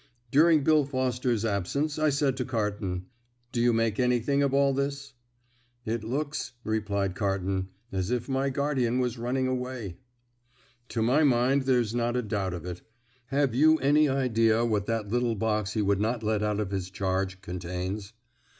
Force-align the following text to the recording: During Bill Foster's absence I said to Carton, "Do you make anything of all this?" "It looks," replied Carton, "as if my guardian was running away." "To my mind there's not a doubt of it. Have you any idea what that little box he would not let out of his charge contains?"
During 0.31 0.63
Bill 0.63 0.83
Foster's 0.83 1.45
absence 1.45 1.99
I 1.99 2.09
said 2.09 2.35
to 2.37 2.43
Carton, 2.43 3.05
"Do 3.51 3.61
you 3.61 3.71
make 3.71 3.99
anything 3.99 4.41
of 4.41 4.51
all 4.51 4.73
this?" 4.73 5.13
"It 5.85 6.03
looks," 6.03 6.53
replied 6.63 7.13
Carton, 7.13 7.67
"as 7.91 8.09
if 8.09 8.27
my 8.27 8.49
guardian 8.49 8.97
was 8.97 9.19
running 9.19 9.45
away." 9.45 9.97
"To 10.89 11.03
my 11.03 11.23
mind 11.23 11.65
there's 11.65 11.93
not 11.93 12.17
a 12.17 12.23
doubt 12.23 12.55
of 12.55 12.65
it. 12.65 12.81
Have 13.27 13.53
you 13.53 13.77
any 13.77 14.09
idea 14.09 14.65
what 14.65 14.87
that 14.87 15.09
little 15.09 15.35
box 15.35 15.73
he 15.73 15.83
would 15.83 16.01
not 16.01 16.23
let 16.23 16.41
out 16.41 16.59
of 16.59 16.71
his 16.71 16.89
charge 16.89 17.39
contains?" 17.41 18.13